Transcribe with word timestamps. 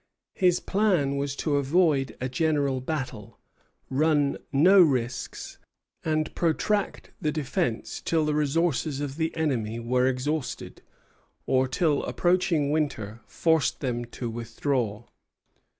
His 0.33 0.59
plan 0.59 1.15
was 1.15 1.35
to 1.35 1.57
avoid 1.57 2.17
a 2.19 2.27
general 2.27 2.81
battle, 2.81 3.37
run 3.87 4.35
no 4.51 4.81
risks, 4.81 5.59
and 6.03 6.33
protract 6.33 7.11
the 7.21 7.31
defence 7.31 8.01
till 8.03 8.25
the 8.25 8.33
resources 8.33 8.99
of 8.99 9.17
the 9.17 9.31
enemy 9.37 9.79
were 9.79 10.07
exhausted, 10.07 10.81
or 11.45 11.67
till 11.67 12.01
approaching 12.05 12.71
winter 12.71 13.21
forced 13.27 13.79
them 13.81 14.03
to 14.05 14.27
withdraw. 14.27 15.03